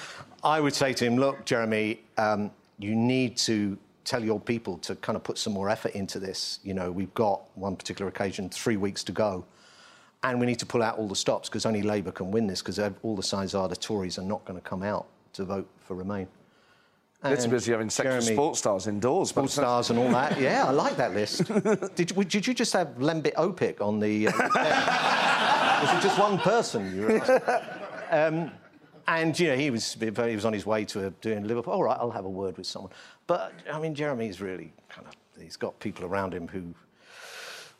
I 0.44 0.60
would 0.60 0.74
say 0.74 0.92
to 0.92 1.04
him, 1.04 1.16
look, 1.16 1.44
Jeremy, 1.46 2.00
um, 2.18 2.50
you 2.78 2.94
need 2.94 3.36
to 3.38 3.78
tell 4.04 4.22
your 4.22 4.38
people 4.38 4.76
to 4.78 4.94
kind 4.96 5.16
of 5.16 5.24
put 5.24 5.38
some 5.38 5.54
more 5.54 5.70
effort 5.70 5.92
into 5.92 6.18
this. 6.18 6.60
You 6.62 6.74
know, 6.74 6.92
we've 6.92 7.12
got 7.14 7.42
one 7.56 7.74
particular 7.74 8.10
occasion, 8.10 8.50
three 8.50 8.76
weeks 8.76 9.02
to 9.04 9.12
go. 9.12 9.44
And 10.22 10.38
we 10.38 10.46
need 10.46 10.58
to 10.58 10.66
pull 10.66 10.82
out 10.82 10.98
all 10.98 11.08
the 11.08 11.16
stops 11.16 11.48
because 11.48 11.66
only 11.66 11.82
Labour 11.82 12.12
can 12.12 12.30
win 12.30 12.46
this 12.46 12.62
because 12.62 12.78
all 13.02 13.16
the 13.16 13.22
signs 13.22 13.54
are 13.54 13.68
the 13.68 13.76
Tories 13.76 14.18
are 14.18 14.24
not 14.24 14.44
going 14.44 14.58
to 14.58 14.66
come 14.66 14.82
out 14.82 15.06
to 15.34 15.44
vote 15.44 15.68
for 15.80 15.94
Remain. 15.94 16.28
Little 17.22 17.50
busy 17.50 17.72
having 17.72 17.88
sexual 17.88 18.20
sports 18.20 18.58
stars 18.58 18.86
indoors. 18.86 19.30
Sports 19.30 19.54
stars 19.54 19.88
and 19.88 19.98
all 19.98 20.10
that. 20.10 20.38
Yeah, 20.40 20.66
I 20.66 20.72
like 20.72 20.96
that 20.96 21.14
list. 21.14 21.44
did, 21.94 22.12
did 22.28 22.46
you 22.46 22.52
just 22.52 22.74
have 22.74 22.88
Lembit 22.98 23.34
Opik 23.34 23.80
on 23.80 23.98
the... 23.98 24.28
Uh, 24.28 24.32
was 25.82 25.90
it 25.94 26.02
just 26.02 26.18
one 26.18 26.38
person? 26.38 26.94
You 26.94 27.22
um, 28.10 28.50
and 29.06 29.38
you 29.38 29.48
know 29.48 29.56
he 29.56 29.70
was 29.70 29.94
he 29.94 30.10
was 30.10 30.44
on 30.44 30.52
his 30.52 30.66
way 30.66 30.84
to 30.86 31.06
a, 31.06 31.10
doing 31.10 31.46
Liverpool. 31.46 31.72
All 31.72 31.82
right, 31.82 31.96
I'll 31.98 32.10
have 32.10 32.24
a 32.24 32.30
word 32.30 32.56
with 32.56 32.66
someone. 32.66 32.92
But 33.26 33.52
I 33.72 33.78
mean, 33.78 33.94
Jeremy's 33.94 34.40
really 34.40 34.72
kind 34.88 35.06
of 35.06 35.14
he's 35.42 35.56
got 35.56 35.78
people 35.80 36.04
around 36.04 36.32
him 36.34 36.48
who 36.48 36.74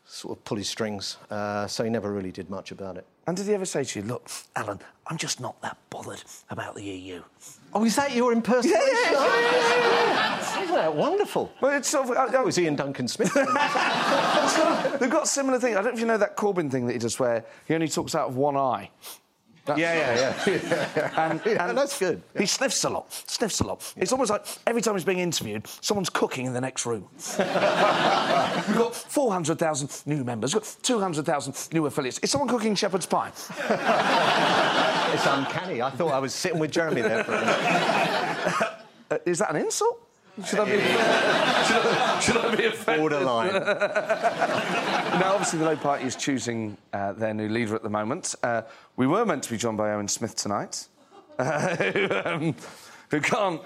sort 0.07 0.39
of 0.39 0.45
pull 0.45 0.57
his 0.57 0.69
strings. 0.69 1.17
Uh, 1.31 1.67
so 1.67 1.83
he 1.85 1.91
never 1.91 2.13
really 2.13 2.31
did 2.31 2.51
much 2.51 2.71
about 2.71 2.97
it. 2.97 3.07
And 3.27 3.37
did 3.37 3.47
he 3.47 3.55
ever 3.55 3.65
say 3.65 3.85
to 3.85 4.01
you, 4.01 4.07
"Look, 4.07 4.31
Alan, 4.55 4.81
I'm 5.07 5.17
just 5.17 5.41
not 5.41 5.61
that 5.63 5.77
bothered 5.91 6.23
about 6.51 6.75
the 6.75 6.83
EU"? 6.83 7.23
Oh, 7.73 7.85
is 7.85 7.97
that 7.97 8.15
your 8.15 8.33
impersonation? 8.33 8.81
Yeah, 8.81 9.13
yeah, 9.13 9.13
yeah, 10.53 10.63
Isn't 10.63 10.75
that 10.75 10.95
wonderful? 10.95 11.51
Well, 11.61 11.77
it's 11.77 11.89
sort 11.89 12.11
of, 12.11 12.35
uh, 12.35 12.43
was 12.45 12.59
Iain 12.59 12.77
Duncan 12.77 13.09
Smith. 13.09 13.33
they've 15.01 15.11
got 15.11 15.27
similar 15.27 15.59
things. 15.59 15.77
I 15.77 15.83
don't 15.83 15.87
know 15.87 15.95
if 15.95 16.01
you 16.01 16.07
know 16.07 16.19
that 16.19 16.37
Corbyn 16.37 16.71
thing 16.71 16.87
that 16.87 16.93
he 16.93 16.99
does, 16.99 17.19
where 17.19 17.45
he 17.67 17.75
only 17.75 17.89
talks 17.89 18.15
out 18.15 18.29
of 18.29 18.37
one 18.37 18.57
eye. 18.57 18.91
That's 19.65 19.81
yeah, 19.81 19.95
yeah, 19.95 20.45
yeah. 20.47 21.11
and, 21.31 21.41
yeah, 21.47 21.69
and 21.69 21.79
that's 21.79 21.99
good. 21.99 22.23
He 22.37 22.45
sniffs 22.45 22.85
a 22.85 22.91
lot, 22.91 23.11
sniffs 23.27 23.61
a 23.61 23.67
lot. 23.67 23.93
Yeah. 23.97 24.03
It's 24.03 24.13
almost 24.13 24.31
like 24.31 24.45
every 24.67 24.83
time 24.83 24.95
he's 24.95 25.05
being 25.05 25.21
interviewed, 25.21 25.67
someone's 25.81 26.11
cooking 26.11 26.45
in 26.45 26.53
the 26.53 26.61
next 26.61 26.85
room. 26.85 27.09
We've 27.39 28.79
got 28.79 28.95
400,000 28.95 30.03
new 30.07 30.23
members, 30.23 30.55
we've 30.55 30.63
got 30.63 30.77
200,000 30.83 31.69
new 31.73 31.87
affiliates. 31.87 32.19
Is 32.19 32.31
someone 32.31 32.49
cooking 32.49 32.75
shepherd's 32.75 33.07
pie? 33.07 33.29
it's 33.29 35.27
uncanny. 35.27 35.81
I 35.83 35.91
thought 35.91 36.13
I 36.13 36.19
was 36.19 36.35
sitting 36.35 36.59
with 36.59 36.71
Jeremy 36.71 37.01
there 37.01 37.25
for 37.25 37.33
a 37.33 37.41
minute. 37.41 38.75
Uh, 39.11 39.19
is 39.27 39.39
that 39.39 39.51
an 39.51 39.57
insult? 39.57 40.04
Should 40.43 40.59
I 40.59 40.65
be, 40.65 40.73
should 40.73 41.77
I, 41.77 42.21
should 42.21 42.37
I 42.39 42.57
be 42.57 42.65
offended? 42.65 43.01
Borderline. 43.01 43.53
now, 45.21 45.33
obviously, 45.33 45.61
the 45.61 45.65
Labour 45.67 45.81
Party 45.81 46.07
is 46.07 46.17
choosing 46.17 46.77
uh, 46.93 47.13
their 47.13 47.33
new 47.33 47.49
leader 47.49 47.77
at 47.77 47.85
the 47.85 47.89
moment. 47.89 48.35
Uh, 48.43 48.63
we 48.97 49.07
were 49.07 49.25
meant 49.25 49.45
to 49.45 49.51
be 49.51 49.57
joined 49.57 49.79
by 49.79 49.93
Owen 49.93 50.09
Smith 50.09 50.35
tonight. 50.35 50.89
um, 51.39 52.57
who 53.11 53.21
can't, 53.21 53.61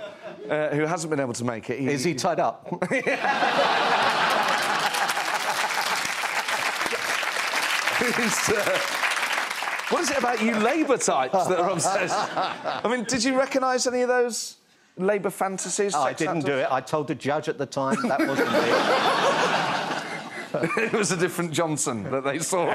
uh, 0.50 0.68
who 0.68 0.82
hasn't 0.84 1.08
been 1.08 1.20
able 1.20 1.32
to 1.32 1.44
make 1.44 1.70
it. 1.70 1.78
Is 1.78 2.04
he 2.04 2.14
tied 2.14 2.40
up? 2.40 2.68
Uh, 8.00 8.78
what 9.90 10.02
is 10.02 10.10
it 10.10 10.18
about 10.18 10.40
you 10.42 10.54
Labour 10.56 10.96
types 10.96 11.46
that 11.46 11.58
are 11.58 11.70
obsessed? 11.70 12.14
I 12.14 12.88
mean, 12.88 13.04
did 13.04 13.22
you 13.24 13.36
recognise 13.36 13.86
any 13.86 14.02
of 14.02 14.08
those 14.08 14.56
Labour 14.98 15.30
fantasies? 15.30 15.94
Oh, 15.94 16.02
I 16.02 16.12
didn't 16.12 16.44
do 16.44 16.52
it. 16.52 16.66
I 16.70 16.80
told 16.80 17.08
the 17.08 17.14
judge 17.14 17.48
at 17.48 17.58
the 17.58 17.66
time 17.66 17.96
that 18.08 18.18
wasn't 18.20 18.52
me. 18.52 18.58
it 20.84 20.92
was 20.92 21.12
a 21.12 21.16
different 21.16 21.52
Johnson 21.52 22.02
that 22.10 22.24
they 22.24 22.38
saw. 22.38 22.66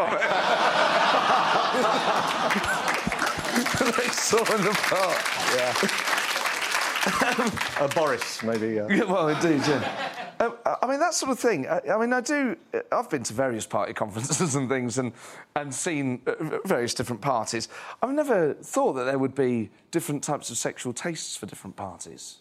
they 3.98 4.08
saw 4.10 4.38
in 4.56 4.62
the 4.64 4.72
park. 4.74 6.00
Uh, 7.06 7.88
Boris, 7.90 8.42
maybe. 8.44 8.80
Uh... 8.80 8.88
Yeah, 8.88 9.04
well, 9.04 9.28
indeed, 9.28 9.60
yeah. 9.68 10.23
Um, 10.44 10.58
I 10.82 10.88
mean, 10.88 11.00
that 11.00 11.14
sort 11.14 11.32
of 11.32 11.40
thing. 11.40 11.68
I, 11.68 11.80
I 11.94 11.98
mean, 11.98 12.12
I 12.12 12.20
do. 12.22 12.58
I've 12.92 13.10
been 13.10 13.24
to 13.24 13.34
various 13.34 13.66
party 13.66 13.94
conferences 14.04 14.56
and 14.56 14.68
things 14.68 14.98
and, 14.98 15.14
and 15.56 15.74
seen 15.74 16.22
uh, 16.28 16.60
various 16.66 16.94
different 16.94 17.22
parties. 17.22 17.70
I've 18.02 18.12
never 18.12 18.54
thought 18.56 18.94
that 18.94 19.06
there 19.06 19.18
would 19.18 19.36
be 19.36 19.70
different 19.92 20.24
types 20.24 20.50
of 20.50 20.58
sexual 20.58 20.92
tastes 20.94 21.38
for 21.38 21.46
different 21.46 21.76
parties. 21.76 22.40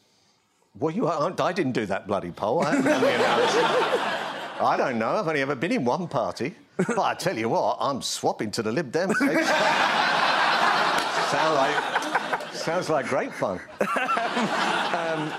Well, 0.78 0.92
you 0.94 1.06
aren't. 1.06 1.40
I 1.40 1.52
didn't 1.52 1.72
do 1.72 1.86
that 1.86 2.06
bloody 2.06 2.30
poll. 2.30 2.64
I, 2.64 2.74
haven't 2.76 2.90
done 2.90 3.02
the. 3.02 3.08
I 4.64 4.76
don't 4.76 4.98
know. 4.98 5.10
I've 5.10 5.28
only 5.28 5.42
ever 5.42 5.54
been 5.54 5.72
in 5.72 5.84
one 5.84 6.08
party. 6.08 6.54
But 6.76 6.98
I 6.98 7.14
tell 7.14 7.36
you 7.36 7.48
what, 7.50 7.76
I'm 7.80 8.00
swapping 8.02 8.50
to 8.52 8.62
the 8.62 8.72
Lib 8.72 8.90
Dems. 8.90 9.14
Sound 11.30 11.54
like, 11.54 12.54
sounds 12.54 12.90
like 12.90 13.06
great 13.06 13.32
fun. 13.32 13.60
um, 13.80 15.32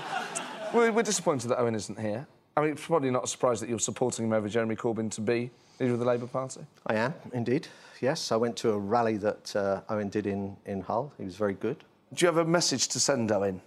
we're, 0.72 0.90
we're 0.90 1.02
disappointed 1.02 1.48
that 1.48 1.60
Owen 1.60 1.74
isn't 1.74 1.98
here. 1.98 2.26
I 2.56 2.60
mean, 2.60 2.70
it's 2.70 2.86
probably 2.86 3.10
not 3.10 3.24
a 3.24 3.26
surprise 3.26 3.60
that 3.60 3.68
you're 3.68 3.80
supporting 3.80 4.26
him 4.26 4.32
over 4.32 4.48
Jeremy 4.48 4.76
Corbyn 4.76 5.10
to 5.12 5.20
be 5.20 5.50
leader 5.80 5.94
of 5.94 5.98
the 5.98 6.04
Labour 6.04 6.26
Party. 6.26 6.60
I 6.86 6.94
am, 6.94 7.14
indeed. 7.32 7.66
Yes, 8.00 8.30
I 8.30 8.36
went 8.36 8.56
to 8.58 8.70
a 8.70 8.78
rally 8.78 9.16
that 9.16 9.54
uh, 9.56 9.80
Owen 9.88 10.08
did 10.08 10.26
in, 10.26 10.56
in 10.66 10.80
Hull. 10.80 11.12
He 11.18 11.24
was 11.24 11.36
very 11.36 11.54
good. 11.54 11.82
Do 12.12 12.24
you 12.24 12.26
have 12.26 12.36
a 12.36 12.44
message 12.44 12.88
to 12.88 13.00
send 13.00 13.32
Owen? 13.32 13.60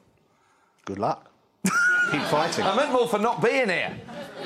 Good 0.86 1.00
luck. 1.00 1.30
Keep 2.12 2.22
fighting. 2.24 2.64
I 2.64 2.76
meant 2.76 2.92
more 2.92 3.08
for 3.08 3.20
not 3.20 3.44
being 3.44 3.68
here. 3.68 4.00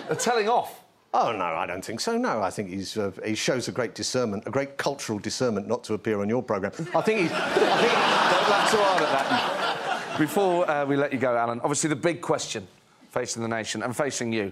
They're 0.07 0.15
telling 0.15 0.50
off. 0.50 0.83
Oh 1.13 1.33
no, 1.33 1.43
I 1.43 1.67
don't 1.67 1.83
think 1.83 2.00
so. 2.00 2.17
No, 2.17 2.41
I 2.41 2.50
think 2.50 2.69
he's 2.69 2.98
uh, 2.98 3.12
he 3.24 3.36
shows 3.36 3.67
a 3.67 3.71
great 3.71 3.93
discernment, 3.93 4.43
a 4.48 4.50
great 4.50 4.77
cultural 4.77 5.19
discernment, 5.19 5.67
not 5.67 5.83
to 5.83 5.93
appear 5.93 6.21
on 6.21 6.29
your 6.29 6.41
programme. 6.41 6.71
I 6.95 7.01
think 7.01 7.19
he's. 7.19 7.31
I 7.33 7.50
think, 7.50 7.91
Don't 8.31 8.50
laugh 8.50 8.71
too 8.71 8.77
hard 8.77 9.03
at 9.03 9.29
that. 9.29 10.17
Before 10.17 10.69
uh, 10.71 10.86
we 10.86 10.95
let 10.95 11.12
you 11.12 11.19
go, 11.19 11.36
Alan, 11.36 11.60
obviously 11.60 11.89
the 11.89 11.98
big 11.98 12.21
question 12.21 12.65
facing 13.12 13.44
the 13.44 13.48
nation 13.48 13.84
and 13.84 13.96
facing 13.96 14.34
you: 14.34 14.51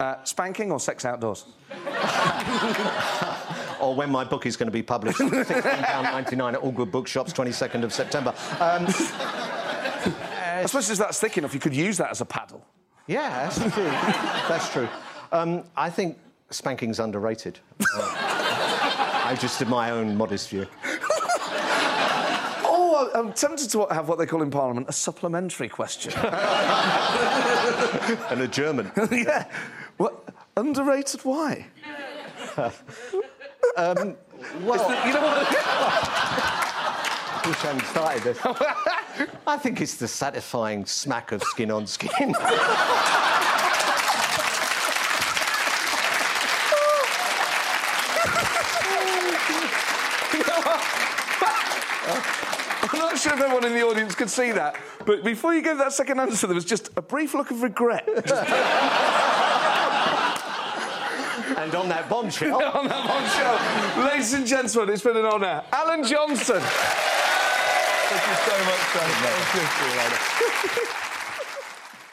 uh, 0.00 0.16
spanking 0.24 0.72
or 0.72 0.80
sex 0.80 1.04
outdoors? 1.04 1.44
or 3.80 3.94
when 3.94 4.10
my 4.10 4.24
book 4.24 4.46
is 4.46 4.56
going 4.56 4.66
to 4.66 4.72
be 4.72 4.82
published, 4.82 5.18
£16.99 5.18 6.52
at 6.52 6.56
all 6.56 6.72
good 6.72 6.90
bookshops, 6.90 7.32
22nd 7.32 7.84
of 7.84 7.92
September. 7.92 8.34
Um, 8.60 8.86
I 10.58 10.66
suppose 10.66 10.90
if 10.90 10.98
that's 10.98 11.20
thick 11.20 11.38
enough, 11.38 11.54
you 11.54 11.60
could 11.60 11.74
use 11.74 11.96
that 11.98 12.10
as 12.10 12.20
a 12.20 12.24
paddle. 12.24 12.64
Yeah, 13.06 13.48
that's 13.48 13.74
true. 13.74 13.84
that's 13.84 14.72
true. 14.72 14.88
Um, 15.32 15.64
I 15.76 15.90
think 15.90 16.18
spanking's 16.50 16.98
underrated. 16.98 17.58
Uh, 17.80 18.14
I 19.24 19.36
just 19.38 19.58
did 19.58 19.68
my 19.68 19.90
own 19.90 20.16
modest 20.16 20.50
view. 20.50 20.66
I'm 23.18 23.32
tempted 23.32 23.70
to 23.70 23.86
have 23.86 24.08
what 24.08 24.18
they 24.18 24.26
call 24.26 24.42
in 24.42 24.50
Parliament 24.50 24.88
a 24.88 24.92
supplementary 24.92 25.68
question. 25.68 26.12
and 28.30 28.40
a 28.40 28.46
German. 28.46 28.92
yeah. 29.10 29.46
What? 29.96 30.32
Underrated? 30.56 31.24
Why? 31.24 31.66
um, 32.56 34.16
well, 34.62 34.88
the, 34.88 34.94
you 35.04 35.12
know 35.14 35.22
what? 35.22 35.46
I 37.34 37.42
wish 37.44 37.64
I 37.64 37.66
hadn't 37.66 37.86
started 37.86 38.22
this. 38.22 38.38
I 39.48 39.56
think 39.56 39.80
it's 39.80 39.96
the 39.96 40.06
satisfying 40.06 40.86
smack 40.86 41.32
of 41.32 41.42
skin 41.42 41.72
on 41.72 41.88
skin. 41.88 42.36
I'm 52.90 52.98
not 52.98 53.07
sure 53.18 53.34
if 53.34 53.40
everyone 53.40 53.64
in 53.64 53.74
the 53.74 53.82
audience 53.82 54.14
could 54.14 54.30
see 54.30 54.52
that, 54.52 54.76
but 55.04 55.24
before 55.24 55.54
you 55.54 55.62
gave 55.62 55.78
that 55.78 55.92
second 55.92 56.20
answer, 56.20 56.46
there 56.46 56.54
was 56.54 56.64
just 56.64 56.90
a 56.96 57.02
brief 57.02 57.34
look 57.34 57.50
of 57.50 57.62
regret. 57.62 58.06
and 61.58 61.74
on 61.74 61.88
that 61.88 62.08
bombshell. 62.08 62.62
on 62.74 62.88
that 62.88 63.06
bombshell. 63.06 64.04
Ladies 64.04 64.32
and 64.34 64.46
gentlemen, 64.46 64.94
it's 64.94 65.02
been 65.02 65.16
an 65.16 65.26
honour. 65.26 65.64
Alan 65.72 66.04
Johnson. 66.04 66.60
Thank 68.08 68.26
you 68.26 68.34
so 68.46 68.52
much, 68.64 68.82
Thank 70.70 71.04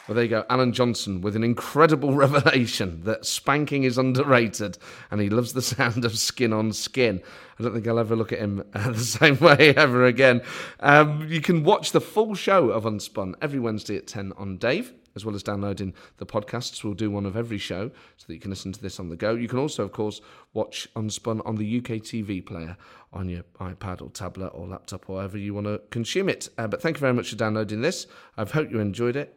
Well, 0.06 0.14
there 0.14 0.22
you 0.22 0.30
go. 0.30 0.44
Alan 0.48 0.72
Johnson 0.72 1.20
with 1.20 1.34
an 1.34 1.42
incredible 1.42 2.12
revelation 2.14 3.02
that 3.02 3.26
spanking 3.26 3.82
is 3.82 3.98
underrated 3.98 4.78
and 5.10 5.20
he 5.20 5.28
loves 5.28 5.52
the 5.52 5.62
sound 5.62 6.04
of 6.04 6.16
skin 6.16 6.52
on 6.52 6.72
skin. 6.72 7.20
I 7.58 7.64
don't 7.64 7.72
think 7.72 7.88
I'll 7.88 7.98
ever 7.98 8.14
look 8.14 8.32
at 8.32 8.38
him 8.38 8.62
uh, 8.72 8.90
the 8.92 9.00
same 9.00 9.38
way 9.38 9.74
ever 9.74 10.04
again. 10.04 10.42
Um, 10.78 11.26
you 11.28 11.40
can 11.40 11.64
watch 11.64 11.90
the 11.90 12.00
full 12.00 12.36
show 12.36 12.70
of 12.70 12.84
Unspun 12.84 13.34
every 13.42 13.58
Wednesday 13.58 13.96
at 13.96 14.06
10 14.06 14.32
on 14.36 14.58
Dave, 14.58 14.92
as 15.16 15.24
well 15.24 15.34
as 15.34 15.42
downloading 15.42 15.92
the 16.18 16.26
podcasts. 16.26 16.84
We'll 16.84 16.94
do 16.94 17.10
one 17.10 17.26
of 17.26 17.36
every 17.36 17.58
show 17.58 17.90
so 18.16 18.26
that 18.28 18.34
you 18.34 18.40
can 18.40 18.50
listen 18.50 18.70
to 18.72 18.80
this 18.80 19.00
on 19.00 19.08
the 19.08 19.16
go. 19.16 19.34
You 19.34 19.48
can 19.48 19.58
also, 19.58 19.82
of 19.82 19.90
course, 19.90 20.20
watch 20.54 20.86
Unspun 20.94 21.44
on 21.44 21.56
the 21.56 21.78
UK 21.78 22.00
TV 22.02 22.46
player 22.46 22.76
on 23.12 23.28
your 23.28 23.42
iPad 23.58 24.02
or 24.02 24.10
tablet 24.10 24.48
or 24.48 24.68
laptop 24.68 25.10
or 25.10 25.18
however 25.18 25.36
you 25.36 25.52
want 25.52 25.66
to 25.66 25.80
consume 25.90 26.28
it. 26.28 26.48
Uh, 26.58 26.68
but 26.68 26.80
thank 26.80 26.98
you 26.98 27.00
very 27.00 27.14
much 27.14 27.30
for 27.30 27.36
downloading 27.36 27.80
this. 27.80 28.06
I 28.36 28.44
hope 28.44 28.70
you 28.70 28.78
enjoyed 28.78 29.16
it. 29.16 29.36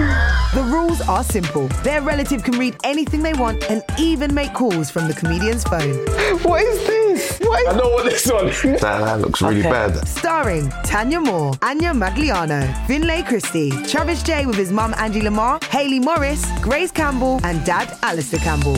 The 0.53 0.63
rules 0.63 0.99
are 1.07 1.23
simple. 1.23 1.67
Their 1.81 2.01
relative 2.01 2.43
can 2.43 2.59
read 2.59 2.75
anything 2.83 3.23
they 3.23 3.33
want 3.33 3.63
and 3.69 3.81
even 3.97 4.33
make 4.33 4.53
calls 4.53 4.89
from 4.89 5.07
the 5.07 5.13
comedian's 5.13 5.63
phone. 5.63 6.05
What 6.41 6.63
is 6.63 6.87
this? 6.87 7.39
Wait. 7.39 7.67
I 7.69 7.73
know 7.77 7.89
what 7.89 8.03
this 8.03 8.29
one 8.29 8.47
is. 8.47 8.61
That, 8.61 8.81
that 8.81 9.21
looks 9.21 9.41
really 9.41 9.61
bad. 9.61 10.05
Starring 10.07 10.69
Tanya 10.83 11.21
Moore, 11.21 11.53
Anya 11.61 11.93
Magliano, 11.93 12.61
Finlay 12.87 13.21
Christie, 13.21 13.71
Travis 13.85 14.23
Jay 14.23 14.45
with 14.45 14.55
his 14.55 14.71
mum 14.71 14.93
Angie 14.97 15.21
Lamar, 15.21 15.59
Hayley 15.69 15.99
Morris, 15.99 16.45
Grace 16.61 16.91
Campbell, 16.91 17.39
and 17.43 17.63
dad 17.63 17.95
Alastair 18.01 18.39
Campbell. 18.39 18.77